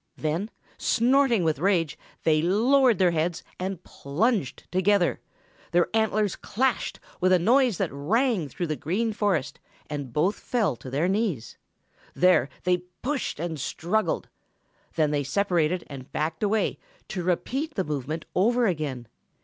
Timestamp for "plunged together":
3.83-5.19